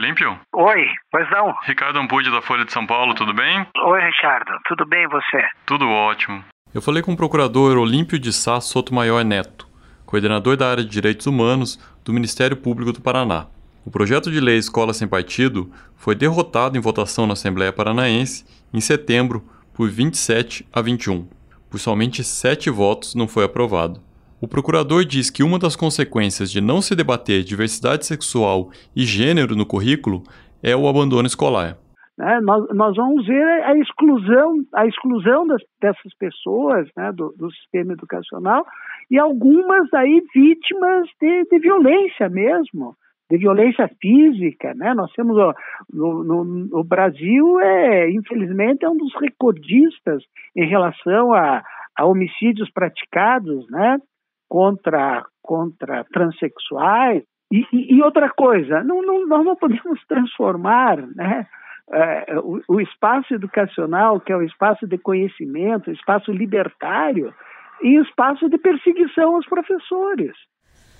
Olímpio? 0.00 0.34
Oi, 0.54 0.86
pois 1.12 1.30
não? 1.30 1.54
Ricardo 1.66 1.98
Ampude 1.98 2.30
da 2.30 2.40
Folha 2.40 2.64
de 2.64 2.72
São 2.72 2.86
Paulo, 2.86 3.14
tudo 3.14 3.34
bem? 3.34 3.66
Oi, 3.84 4.00
Ricardo, 4.00 4.50
tudo 4.66 4.86
bem 4.86 5.04
e 5.04 5.08
você? 5.08 5.46
Tudo 5.66 5.86
ótimo. 5.86 6.42
Eu 6.72 6.80
falei 6.80 7.02
com 7.02 7.12
o 7.12 7.16
procurador 7.16 7.76
Olímpio 7.76 8.18
de 8.18 8.32
Sá 8.32 8.62
Sotomayor 8.62 9.22
Neto, 9.22 9.68
coordenador 10.06 10.56
da 10.56 10.70
área 10.70 10.82
de 10.82 10.88
Direitos 10.88 11.26
Humanos 11.26 11.78
do 12.02 12.14
Ministério 12.14 12.56
Público 12.56 12.94
do 12.94 13.02
Paraná. 13.02 13.48
O 13.84 13.90
projeto 13.90 14.30
de 14.30 14.40
lei 14.40 14.56
Escola 14.56 14.94
Sem 14.94 15.06
Partido 15.06 15.70
foi 15.96 16.14
derrotado 16.14 16.78
em 16.78 16.80
votação 16.80 17.26
na 17.26 17.34
Assembleia 17.34 17.70
Paranaense 17.70 18.46
em 18.72 18.80
setembro 18.80 19.44
por 19.74 19.90
27 19.90 20.66
a 20.72 20.80
21. 20.80 21.28
Por 21.68 21.78
somente 21.78 22.24
sete 22.24 22.70
votos 22.70 23.14
não 23.14 23.28
foi 23.28 23.44
aprovado. 23.44 24.00
O 24.42 24.48
procurador 24.48 25.04
diz 25.04 25.28
que 25.28 25.42
uma 25.42 25.58
das 25.58 25.76
consequências 25.76 26.50
de 26.50 26.62
não 26.62 26.80
se 26.80 26.96
debater 26.96 27.44
diversidade 27.44 28.06
sexual 28.06 28.70
e 28.96 29.02
gênero 29.02 29.54
no 29.54 29.66
currículo 29.66 30.22
é 30.62 30.74
o 30.74 30.88
abandono 30.88 31.26
escolar. 31.26 31.76
É, 32.18 32.40
nós, 32.40 32.66
nós, 32.74 32.96
vamos 32.96 33.26
ver 33.26 33.44
a 33.64 33.76
exclusão, 33.76 34.54
a 34.74 34.86
exclusão 34.86 35.46
das, 35.46 35.60
dessas 35.80 36.14
pessoas 36.18 36.88
né, 36.96 37.12
do, 37.12 37.34
do, 37.36 37.50
sistema 37.52 37.92
educacional 37.92 38.64
e 39.10 39.18
algumas 39.18 39.92
aí 39.92 40.22
vítimas 40.34 41.06
de, 41.20 41.44
de, 41.44 41.58
violência 41.58 42.28
mesmo, 42.30 42.94
de 43.30 43.36
violência 43.36 43.90
física. 44.00 44.72
Né? 44.74 44.94
Nós 44.94 45.12
temos 45.12 45.36
no, 45.92 46.24
no, 46.24 46.78
o 46.78 46.84
Brasil 46.84 47.60
é 47.60 48.10
infelizmente 48.10 48.86
é 48.86 48.88
um 48.88 48.96
dos 48.96 49.14
recordistas 49.20 50.22
em 50.56 50.66
relação 50.66 51.32
a, 51.34 51.62
a 51.96 52.06
homicídios 52.06 52.70
praticados, 52.70 53.66
né? 53.70 53.98
Contra, 54.50 55.24
contra 55.40 56.04
transexuais. 56.12 57.22
E, 57.52 57.64
e, 57.72 57.94
e 57.94 58.02
outra 58.02 58.28
coisa, 58.30 58.82
não, 58.82 59.00
não, 59.00 59.26
nós 59.26 59.44
não 59.44 59.56
podemos 59.56 60.04
transformar 60.06 60.98
né, 61.14 61.46
é, 61.92 62.38
o, 62.38 62.60
o, 62.68 62.80
espaço 62.80 63.32
educacional, 63.32 64.20
que 64.20 64.32
é 64.32 64.36
o 64.36 64.42
espaço 64.42 64.86
de 64.86 64.98
conhecimento, 64.98 65.90
o 65.90 65.92
espaço 65.92 66.30
libertário, 66.32 67.32
em 67.82 68.00
espaço 68.02 68.48
de 68.48 68.58
perseguição 68.58 69.36
aos 69.36 69.46
professores. 69.46 70.32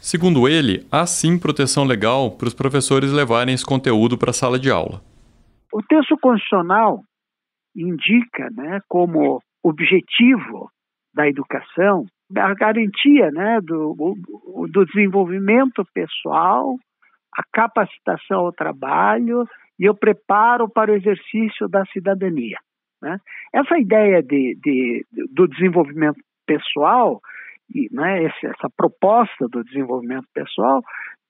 Segundo 0.00 0.48
ele, 0.48 0.86
há 0.90 1.04
sim 1.06 1.38
proteção 1.38 1.84
legal 1.84 2.30
para 2.30 2.48
os 2.48 2.54
professores 2.54 3.12
levarem 3.12 3.54
esse 3.54 3.66
conteúdo 3.66 4.16
para 4.16 4.30
a 4.30 4.32
sala 4.32 4.58
de 4.58 4.70
aula. 4.70 5.02
O 5.72 5.82
texto 5.82 6.16
constitucional 6.18 7.02
indica 7.76 8.48
né, 8.56 8.80
como 8.88 9.40
objetivo 9.62 10.70
da 11.14 11.28
educação 11.28 12.06
a 12.36 12.54
garantia 12.54 13.30
né, 13.30 13.60
do, 13.62 14.16
do 14.70 14.84
desenvolvimento 14.86 15.84
pessoal, 15.92 16.76
a 17.36 17.42
capacitação 17.52 18.40
ao 18.40 18.52
trabalho 18.52 19.44
e 19.78 19.88
o 19.88 19.94
preparo 19.94 20.68
para 20.68 20.92
o 20.92 20.94
exercício 20.94 21.68
da 21.68 21.84
cidadania. 21.86 22.58
Né? 23.02 23.18
Essa 23.52 23.78
ideia 23.78 24.22
de, 24.22 24.56
de, 24.62 25.06
do 25.32 25.48
desenvolvimento 25.48 26.20
pessoal, 26.46 27.20
e, 27.74 27.88
né, 27.92 28.24
essa 28.24 28.68
proposta 28.76 29.46
do 29.48 29.64
desenvolvimento 29.64 30.26
pessoal, 30.34 30.82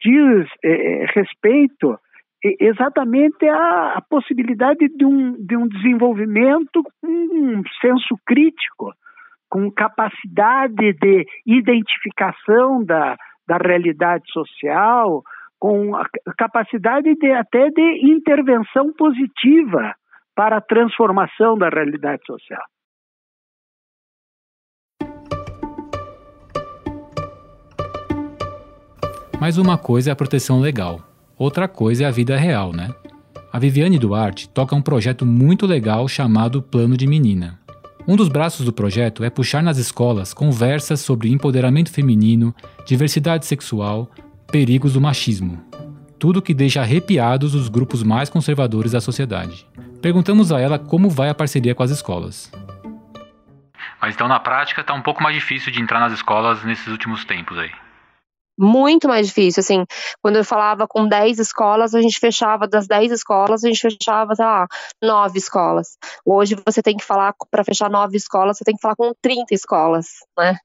diz 0.02 0.48
é, 0.64 1.02
é 1.02 1.06
respeito 1.14 1.98
exatamente 2.42 3.46
à, 3.46 3.98
à 3.98 4.02
possibilidade 4.08 4.88
de 4.88 5.04
um, 5.04 5.32
de 5.32 5.56
um 5.56 5.68
desenvolvimento 5.68 6.82
com 7.00 7.06
um 7.06 7.62
senso 7.80 8.16
crítico, 8.26 8.92
com 9.50 9.70
capacidade 9.70 10.92
de 10.94 11.26
identificação 11.44 12.84
da, 12.84 13.16
da 13.46 13.56
realidade 13.56 14.22
social, 14.32 15.22
com 15.58 15.94
a 15.96 16.06
capacidade 16.38 17.14
de, 17.16 17.32
até 17.32 17.68
de 17.68 18.10
intervenção 18.10 18.92
positiva 18.96 19.94
para 20.34 20.58
a 20.58 20.60
transformação 20.60 21.58
da 21.58 21.68
realidade 21.68 22.22
social. 22.24 22.62
Mas 29.38 29.58
uma 29.58 29.76
coisa 29.76 30.10
é 30.10 30.12
a 30.12 30.16
proteção 30.16 30.60
legal, 30.60 31.00
outra 31.36 31.66
coisa 31.66 32.04
é 32.04 32.06
a 32.06 32.10
vida 32.10 32.36
real, 32.36 32.72
né? 32.72 32.90
A 33.52 33.58
Viviane 33.58 33.98
Duarte 33.98 34.48
toca 34.48 34.76
um 34.76 34.82
projeto 34.82 35.26
muito 35.26 35.66
legal 35.66 36.06
chamado 36.06 36.62
Plano 36.62 36.96
de 36.96 37.06
Menina. 37.06 37.59
Um 38.06 38.16
dos 38.16 38.28
braços 38.28 38.64
do 38.64 38.72
projeto 38.72 39.22
é 39.22 39.30
puxar 39.30 39.62
nas 39.62 39.78
escolas 39.78 40.32
conversas 40.32 41.00
sobre 41.00 41.30
empoderamento 41.30 41.90
feminino, 41.90 42.54
diversidade 42.86 43.46
sexual, 43.46 44.10
perigos 44.50 44.94
do 44.94 45.00
machismo. 45.00 45.62
Tudo 46.18 46.42
que 46.42 46.54
deixa 46.54 46.80
arrepiados 46.80 47.54
os 47.54 47.68
grupos 47.68 48.02
mais 48.02 48.28
conservadores 48.28 48.92
da 48.92 49.00
sociedade. 49.00 49.66
Perguntamos 50.02 50.50
a 50.50 50.60
ela 50.60 50.78
como 50.78 51.10
vai 51.10 51.28
a 51.28 51.34
parceria 51.34 51.74
com 51.74 51.82
as 51.82 51.90
escolas. 51.90 52.50
Mas 54.00 54.14
então 54.14 54.26
na 54.26 54.40
prática 54.40 54.80
está 54.80 54.94
um 54.94 55.02
pouco 55.02 55.22
mais 55.22 55.34
difícil 55.34 55.70
de 55.70 55.80
entrar 55.80 56.00
nas 56.00 56.12
escolas 56.12 56.64
nesses 56.64 56.88
últimos 56.88 57.24
tempos 57.24 57.58
aí 57.58 57.70
muito 58.60 59.08
mais 59.08 59.26
difícil, 59.28 59.60
assim, 59.60 59.84
quando 60.22 60.36
eu 60.36 60.44
falava 60.44 60.86
com 60.86 61.08
10 61.08 61.38
escolas, 61.38 61.94
a 61.94 62.00
gente 62.02 62.18
fechava, 62.18 62.68
das 62.68 62.86
10 62.86 63.12
escolas, 63.12 63.64
a 63.64 63.68
gente 63.68 63.80
fechava, 63.80 64.34
sei 64.34 64.44
lá, 64.44 64.66
9 65.02 65.38
escolas. 65.38 65.96
Hoje 66.24 66.56
você 66.66 66.82
tem 66.82 66.96
que 66.96 67.04
falar, 67.04 67.34
para 67.50 67.64
fechar 67.64 67.90
9 67.90 68.16
escolas, 68.16 68.58
você 68.58 68.64
tem 68.64 68.74
que 68.74 68.82
falar 68.82 68.96
com 68.96 69.12
30 69.22 69.54
escolas, 69.54 70.06
né? 70.38 70.56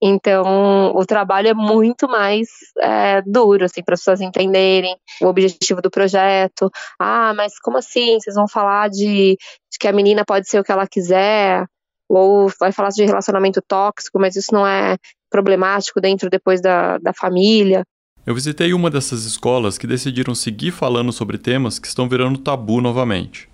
Então, 0.00 0.92
o 0.94 1.04
trabalho 1.04 1.48
é 1.48 1.54
muito 1.54 2.08
mais 2.08 2.48
é, 2.80 3.20
duro, 3.22 3.64
assim, 3.64 3.82
para 3.82 3.94
as 3.94 4.00
pessoas 4.00 4.20
entenderem 4.20 4.96
o 5.22 5.26
objetivo 5.26 5.82
do 5.82 5.90
projeto. 5.90 6.70
Ah, 6.98 7.34
mas 7.34 7.58
como 7.58 7.78
assim? 7.78 8.18
Vocês 8.20 8.36
vão 8.36 8.48
falar 8.48 8.88
de, 8.88 9.36
de 9.36 9.78
que 9.78 9.88
a 9.88 9.92
menina 9.92 10.24
pode 10.24 10.48
ser 10.48 10.60
o 10.60 10.64
que 10.64 10.72
ela 10.72 10.86
quiser? 10.86 11.66
Ou 12.08 12.50
vai 12.60 12.72
falar 12.72 12.90
de 12.90 13.04
relacionamento 13.04 13.60
tóxico, 13.66 14.18
mas 14.18 14.36
isso 14.36 14.52
não 14.52 14.66
é 14.66 14.96
problemático 15.30 16.00
dentro 16.00 16.30
depois 16.30 16.60
da, 16.60 16.98
da 16.98 17.12
família. 17.12 17.84
Eu 18.24 18.34
visitei 18.34 18.72
uma 18.72 18.90
dessas 18.90 19.24
escolas 19.24 19.78
que 19.78 19.86
decidiram 19.86 20.34
seguir 20.34 20.72
falando 20.72 21.12
sobre 21.12 21.38
temas 21.38 21.78
que 21.78 21.86
estão 21.86 22.08
virando 22.08 22.38
tabu 22.38 22.80
novamente. 22.80 23.48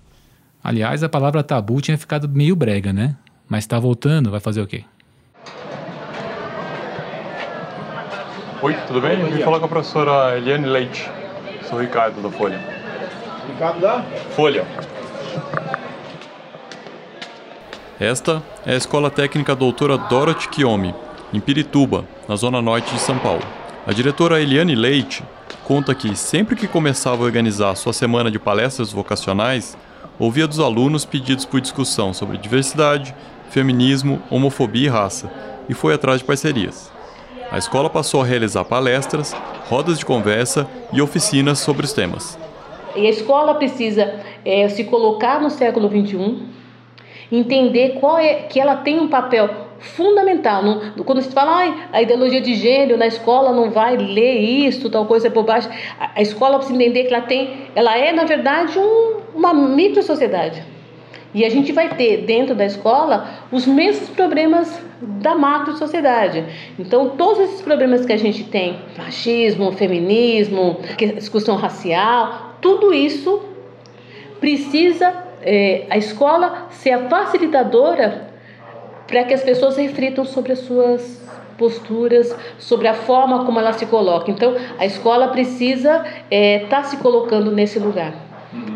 Aliás, 0.64 1.02
a 1.02 1.08
palavra 1.08 1.42
tabu 1.42 1.80
tinha 1.80 1.98
ficado 1.98 2.28
meio 2.28 2.56
brega, 2.56 2.92
né? 2.92 3.16
Mas 3.48 3.64
está 3.64 3.78
voltando, 3.78 4.30
vai 4.30 4.40
fazer 4.40 4.62
o 4.62 4.66
quê? 4.66 4.84
Oi, 8.62 8.74
tudo 8.86 9.00
bem? 9.00 9.20
Eu 9.20 9.30
vim 9.30 9.42
falar 9.42 9.58
com 9.58 9.66
a 9.66 9.68
professora 9.68 10.38
Eliane 10.38 10.66
Leite. 10.66 11.10
Sou 11.68 11.78
o 11.78 11.82
Ricardo 11.82 12.22
da 12.22 12.30
Folha. 12.30 12.60
Ricardo 13.48 13.80
da? 13.80 14.02
Folha. 14.36 14.64
Esta 18.02 18.42
é 18.66 18.72
a 18.72 18.76
Escola 18.76 19.12
Técnica 19.12 19.54
Doutora 19.54 19.96
Dorothy 19.96 20.48
Kiyomi, 20.48 20.92
em 21.32 21.38
Pirituba, 21.38 22.04
na 22.28 22.34
zona 22.34 22.60
norte 22.60 22.92
de 22.92 23.00
São 23.00 23.16
Paulo. 23.16 23.44
A 23.86 23.92
diretora 23.92 24.42
Eliane 24.42 24.74
Leite 24.74 25.22
conta 25.62 25.94
que 25.94 26.16
sempre 26.16 26.56
que 26.56 26.66
começava 26.66 27.22
a 27.22 27.24
organizar 27.24 27.76
sua 27.76 27.92
semana 27.92 28.28
de 28.28 28.40
palestras 28.40 28.90
vocacionais, 28.90 29.78
ouvia 30.18 30.48
dos 30.48 30.58
alunos 30.58 31.04
pedidos 31.04 31.44
por 31.44 31.60
discussão 31.60 32.12
sobre 32.12 32.38
diversidade, 32.38 33.14
feminismo, 33.50 34.20
homofobia 34.28 34.86
e 34.86 34.90
raça, 34.90 35.32
e 35.68 35.72
foi 35.72 35.94
atrás 35.94 36.18
de 36.18 36.24
parcerias. 36.24 36.90
A 37.52 37.56
escola 37.56 37.88
passou 37.88 38.20
a 38.20 38.26
realizar 38.26 38.64
palestras, 38.64 39.32
rodas 39.68 39.96
de 39.96 40.04
conversa 40.04 40.66
e 40.92 41.00
oficinas 41.00 41.60
sobre 41.60 41.86
os 41.86 41.92
temas. 41.92 42.36
E 42.96 43.06
a 43.06 43.10
escola 43.10 43.54
precisa 43.54 44.12
é, 44.44 44.68
se 44.68 44.82
colocar 44.82 45.40
no 45.40 45.50
século 45.50 45.88
XXI, 45.88 46.61
entender 47.32 47.98
qual 47.98 48.18
é 48.18 48.34
que 48.34 48.60
ela 48.60 48.76
tem 48.76 49.00
um 49.00 49.08
papel 49.08 49.48
fundamental. 49.78 50.62
Não, 50.62 51.04
quando 51.04 51.22
se 51.22 51.32
fala 51.32 51.64
ah, 51.64 51.88
a 51.92 52.02
ideologia 52.02 52.40
de 52.40 52.54
gênero 52.54 52.96
na 52.96 53.06
escola 53.06 53.52
não 53.52 53.70
vai 53.70 53.96
ler 53.96 54.38
isso, 54.38 54.90
tal 54.90 55.06
coisa 55.06 55.26
é 55.26 55.30
bobagem. 55.30 55.70
A, 55.98 56.12
a 56.16 56.22
escola 56.22 56.58
precisa 56.58 56.80
entender 56.80 57.04
que 57.04 57.14
ela 57.14 57.24
tem, 57.24 57.68
ela 57.74 57.96
é 57.96 58.12
na 58.12 58.24
verdade 58.24 58.78
um, 58.78 59.16
uma 59.34 59.52
micro 59.52 60.02
sociedade. 60.02 60.62
E 61.34 61.46
a 61.46 61.48
gente 61.48 61.72
vai 61.72 61.88
ter 61.88 62.18
dentro 62.18 62.54
da 62.54 62.66
escola 62.66 63.26
os 63.50 63.66
mesmos 63.66 64.10
problemas 64.10 64.82
da 65.00 65.34
macro 65.34 65.74
sociedade. 65.78 66.44
Então, 66.78 67.10
todos 67.16 67.40
esses 67.40 67.62
problemas 67.62 68.04
que 68.04 68.12
a 68.12 68.18
gente 68.18 68.44
tem, 68.44 68.78
machismo, 68.98 69.72
feminismo, 69.72 70.78
discussão 71.16 71.56
racial, 71.56 72.56
tudo 72.60 72.92
isso 72.92 73.40
precisa 74.38 75.21
é, 75.42 75.86
a 75.90 75.96
escola 75.96 76.68
ser 76.70 76.92
a 76.92 77.08
facilitadora 77.08 78.28
para 79.06 79.24
que 79.24 79.34
as 79.34 79.42
pessoas 79.42 79.76
reflitam 79.76 80.24
sobre 80.24 80.52
as 80.52 80.60
suas 80.60 81.22
posturas, 81.58 82.34
sobre 82.58 82.88
a 82.88 82.94
forma 82.94 83.44
como 83.44 83.58
ela 83.58 83.72
se 83.72 83.86
coloca. 83.86 84.30
Então, 84.30 84.56
a 84.78 84.86
escola 84.86 85.28
precisa 85.28 85.98
estar 85.98 86.08
é, 86.30 86.58
tá 86.66 86.82
se 86.82 86.96
colocando 86.96 87.50
nesse 87.50 87.78
lugar. 87.78 88.14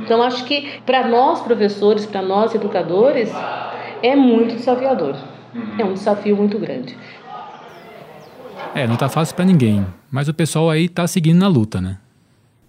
Então, 0.02 0.22
acho 0.22 0.44
que 0.44 0.80
para 0.84 1.06
nós 1.06 1.40
professores, 1.40 2.06
para 2.06 2.22
nós 2.22 2.54
educadores, 2.54 3.30
é 4.02 4.14
muito 4.14 4.54
desafiador. 4.54 5.16
É 5.78 5.84
um 5.84 5.94
desafio 5.94 6.36
muito 6.36 6.58
grande. 6.58 6.96
É, 8.74 8.86
não 8.86 8.96
tá 8.96 9.08
fácil 9.08 9.34
para 9.34 9.44
ninguém, 9.44 9.86
mas 10.10 10.28
o 10.28 10.34
pessoal 10.34 10.68
aí 10.70 10.88
tá 10.88 11.06
seguindo 11.06 11.38
na 11.38 11.48
luta, 11.48 11.80
né? 11.80 11.96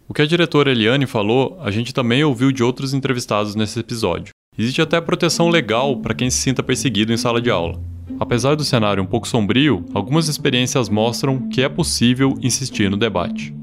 O 0.09 0.13
que 0.13 0.21
a 0.21 0.25
diretora 0.25 0.71
Eliane 0.71 1.05
falou, 1.05 1.59
a 1.61 1.69
gente 1.69 1.93
também 1.93 2.23
ouviu 2.23 2.49
de 2.49 2.63
outros 2.63 2.93
entrevistados 2.93 3.55
nesse 3.55 3.77
episódio. 3.81 4.33
Existe 4.57 4.81
até 4.81 5.01
proteção 5.01 5.49
legal 5.49 5.97
para 5.97 6.15
quem 6.15 6.29
se 6.29 6.37
sinta 6.37 6.63
perseguido 6.63 7.11
em 7.11 7.17
sala 7.17 7.41
de 7.41 7.51
aula. 7.51 7.77
Apesar 8.17 8.55
do 8.55 8.63
cenário 8.63 9.03
um 9.03 9.05
pouco 9.05 9.27
sombrio, 9.27 9.85
algumas 9.93 10.29
experiências 10.29 10.87
mostram 10.87 11.49
que 11.49 11.61
é 11.61 11.67
possível 11.67 12.37
insistir 12.41 12.89
no 12.89 12.95
debate. 12.95 13.53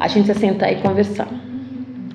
A 0.00 0.08
gente 0.08 0.24
precisa 0.24 0.34
sentar 0.34 0.72
e 0.72 0.82
conversar. 0.82 1.28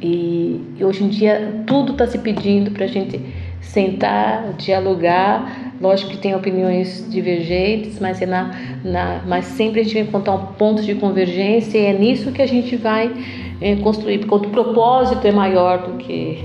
E 0.01 0.60
hoje 0.82 1.06
em 1.06 1.10
dia 1.10 1.63
tudo 1.65 1.94
está 1.94 2.06
se 2.06 2.18
pedindo 2.20 2.70
para 2.70 2.84
a 2.84 2.89
gente 2.89 3.18
sentar, 3.62 4.54
dialogar. 4.54 5.65
Lógico 5.79 6.12
que 6.12 6.17
tem 6.17 6.34
opiniões 6.34 7.05
divergentes, 7.10 8.00
mas, 8.00 8.22
é 8.22 8.25
na, 8.25 8.55
na, 8.84 9.22
mas 9.27 9.46
sempre 9.46 9.82
a 9.82 9.84
gente 9.84 9.94
vai 9.94 10.03
encontrar 10.03 10.34
um 10.34 10.46
ponto 10.53 10.82
de 10.82 10.96
convergência 10.96 11.77
e 11.77 11.86
é 11.86 11.94
nisso 11.94 12.32
que 12.32 12.41
a 12.41 12.48
gente 12.48 12.77
vai 12.77 13.12
é, 13.60 13.75
construir, 13.77 14.20
porque 14.20 14.48
o 14.48 14.50
propósito 14.51 15.25
é 15.27 15.32
maior 15.32 15.79
do 15.79 15.98
que 15.98 16.44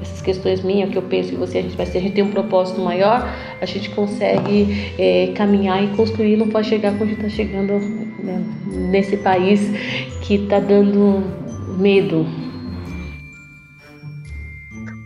essas 0.00 0.22
questões 0.22 0.62
minhas 0.62 0.90
que 0.90 0.96
eu 0.96 1.02
penso 1.02 1.30
que 1.30 1.36
você 1.36 1.58
a 1.58 1.62
gente 1.62 1.76
vai 1.76 1.84
se 1.84 1.98
a 1.98 2.00
gente 2.00 2.14
tem 2.14 2.24
um 2.24 2.30
propósito 2.30 2.80
maior 2.80 3.28
a 3.60 3.66
gente 3.66 3.90
consegue 3.90 4.94
é, 4.98 5.32
caminhar 5.34 5.84
e 5.84 5.88
construir 5.88 6.36
não 6.36 6.48
pode 6.48 6.68
chegar 6.68 6.92
quando 6.92 7.02
a 7.02 7.12
gente 7.12 7.26
está 7.26 7.28
chegando 7.28 7.74
né, 8.22 8.42
nesse 8.66 9.18
país 9.18 9.60
que 10.22 10.36
está 10.36 10.58
dando 10.58 11.22
medo 11.78 12.26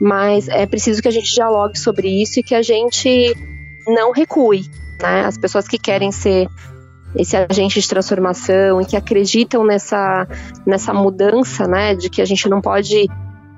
mas 0.00 0.48
é 0.48 0.66
preciso 0.66 1.00
que 1.00 1.08
a 1.08 1.12
gente 1.12 1.32
dialogue 1.34 1.78
sobre 1.78 2.08
isso 2.08 2.40
e 2.40 2.42
que 2.42 2.54
a 2.54 2.62
gente 2.62 3.34
não 3.86 4.12
recue 4.12 4.64
né? 5.00 5.24
As 5.24 5.36
pessoas 5.36 5.66
que 5.66 5.78
querem 5.78 6.12
ser 6.12 6.48
esse 7.14 7.36
agente 7.36 7.80
de 7.80 7.88
transformação 7.88 8.80
e 8.80 8.84
que 8.84 8.96
acreditam 8.96 9.64
nessa, 9.64 10.26
nessa 10.66 10.92
mudança, 10.92 11.66
né, 11.66 11.94
de 11.94 12.10
que 12.10 12.20
a 12.20 12.24
gente 12.24 12.48
não 12.48 12.60
pode 12.60 13.06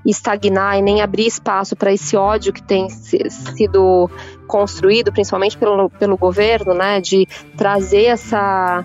estagnar 0.05 0.79
e 0.79 0.83
nem 0.83 1.01
abrir 1.01 1.27
espaço 1.27 1.75
para 1.75 1.93
esse 1.93 2.17
ódio 2.17 2.53
que 2.53 2.63
tem 2.63 2.89
sido 2.91 4.11
construído, 4.47 5.11
principalmente 5.11 5.57
pelo, 5.57 5.89
pelo 5.89 6.17
governo, 6.19 6.75
né, 6.75 7.01
de 7.01 7.27
trazer 7.57 8.05
essa 8.05 8.85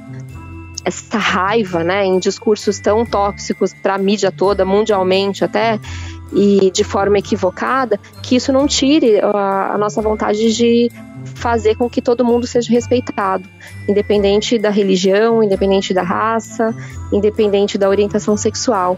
essa 0.84 1.18
raiva, 1.18 1.84
né, 1.84 2.06
em 2.06 2.18
discursos 2.18 2.80
tão 2.80 3.06
tóxicos 3.06 3.72
para 3.72 3.96
a 3.96 3.98
mídia 4.00 4.32
toda, 4.32 4.66
mundialmente 4.66 5.44
até, 5.44 5.80
e 6.34 6.72
de 6.72 6.84
forma 6.84 7.18
equivocada, 7.18 8.00
que 8.24 8.36
isso 8.36 8.52
não 8.52 8.68
tire 8.68 9.20
a, 9.20 9.74
a 9.74 9.78
nossa 9.78 10.02
vontade 10.02 10.54
de 10.54 10.92
fazer 11.36 11.76
com 11.76 11.90
que 11.90 12.02
todo 12.02 12.26
mundo 12.26 12.48
seja 12.48 12.72
respeitado, 12.72 13.44
independente 13.88 14.58
da 14.58 14.70
religião, 14.70 15.44
independente 15.44 15.94
da 15.94 16.04
raça, 16.04 16.76
independente 17.12 17.78
da 17.78 17.90
orientação 17.90 18.36
sexual. 18.38 18.98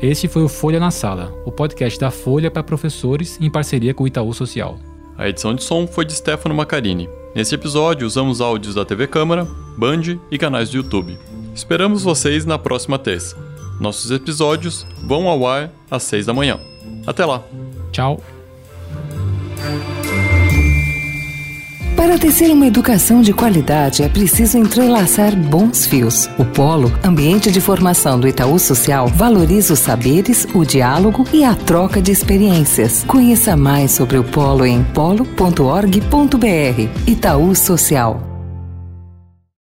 Este 0.00 0.28
foi 0.28 0.42
o 0.42 0.48
Folha 0.48 0.78
na 0.78 0.90
Sala, 0.90 1.32
o 1.44 1.50
podcast 1.50 1.98
da 1.98 2.10
Folha 2.10 2.50
para 2.50 2.62
professores 2.62 3.36
em 3.40 3.50
parceria 3.50 3.92
com 3.92 4.04
o 4.04 4.06
Itaú 4.06 4.32
Social. 4.32 4.78
A 5.16 5.28
edição 5.28 5.52
de 5.52 5.64
som 5.64 5.88
foi 5.88 6.04
de 6.04 6.12
Stefano 6.12 6.54
Macarini. 6.54 7.08
Nesse 7.34 7.54
episódio, 7.54 8.06
usamos 8.06 8.40
áudios 8.40 8.76
da 8.76 8.84
TV 8.84 9.08
Câmara, 9.08 9.44
Band 9.76 10.18
e 10.30 10.38
canais 10.38 10.70
do 10.70 10.76
YouTube. 10.76 11.18
Esperamos 11.52 12.04
vocês 12.04 12.46
na 12.46 12.56
próxima 12.56 12.96
terça. 12.96 13.47
Nossos 13.80 14.10
episódios 14.10 14.86
vão 15.02 15.28
ao 15.28 15.46
ar 15.46 15.70
às 15.90 16.02
seis 16.02 16.26
da 16.26 16.34
manhã. 16.34 16.58
Até 17.06 17.24
lá. 17.24 17.42
Tchau. 17.92 18.20
Para 21.98 22.16
tecer 22.16 22.50
uma 22.50 22.66
educação 22.66 23.20
de 23.20 23.32
qualidade 23.32 24.04
é 24.04 24.08
preciso 24.08 24.56
entrelaçar 24.56 25.34
bons 25.34 25.84
fios. 25.84 26.30
O 26.38 26.44
Polo, 26.44 26.92
ambiente 27.04 27.50
de 27.50 27.60
formação 27.60 28.20
do 28.20 28.28
Itaú 28.28 28.56
Social, 28.56 29.08
valoriza 29.08 29.72
os 29.72 29.80
saberes, 29.80 30.46
o 30.54 30.64
diálogo 30.64 31.24
e 31.32 31.42
a 31.42 31.56
troca 31.56 32.00
de 32.00 32.12
experiências. 32.12 33.02
Conheça 33.04 33.56
mais 33.56 33.90
sobre 33.90 34.16
o 34.16 34.22
Polo 34.22 34.64
em 34.64 34.84
polo.org.br. 34.84 35.28
Itaú 37.06 37.54
Social. 37.54 38.27